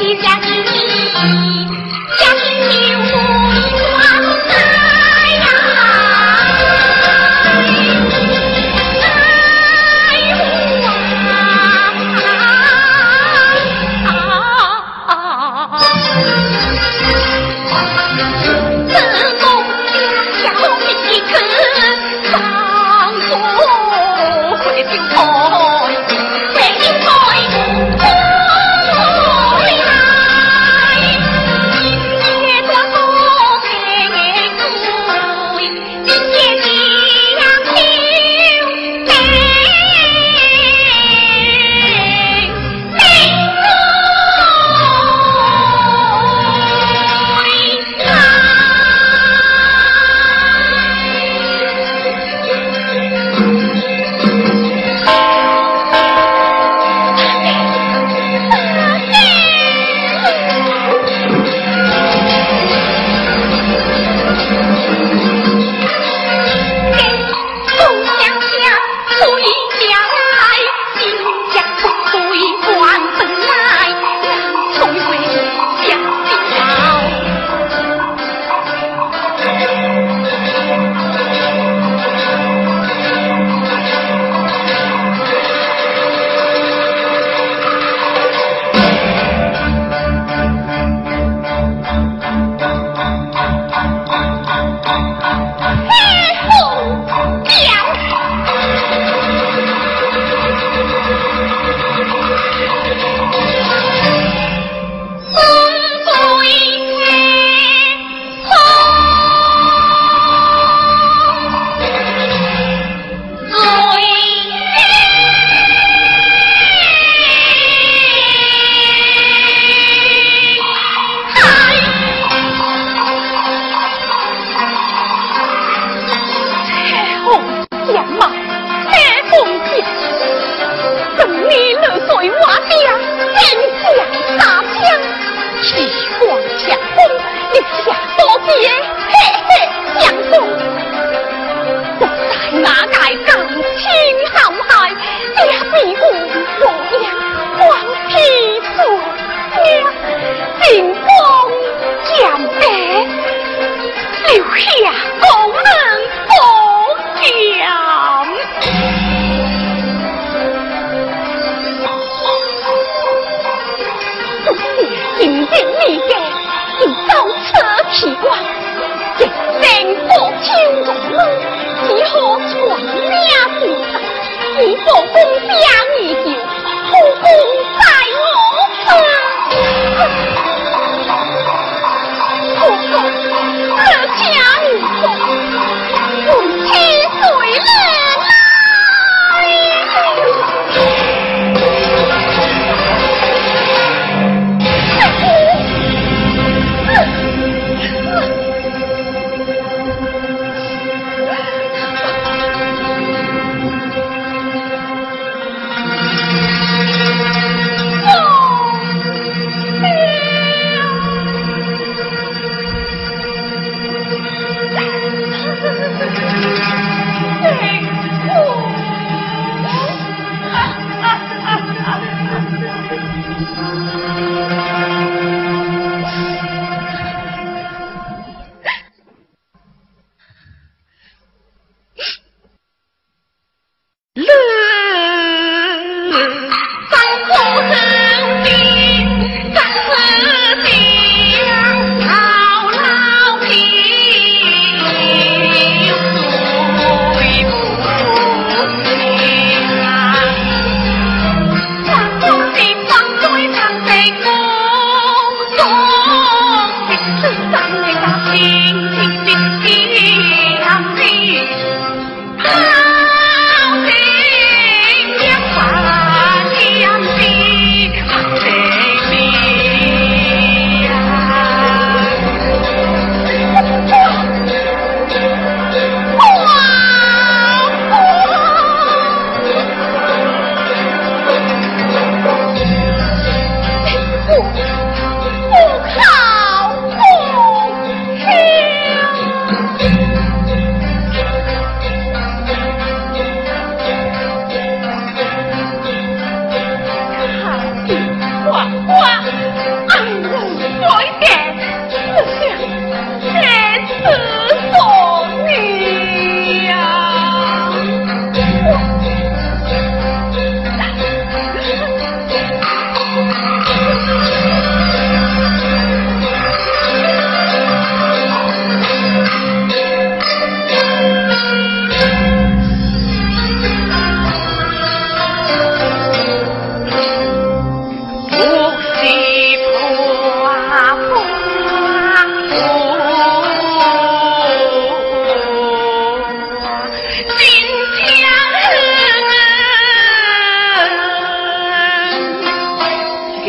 [0.00, 1.57] 一想起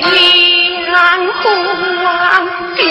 [0.00, 1.42] 岭南洪
[1.98, 2.82] 荒冰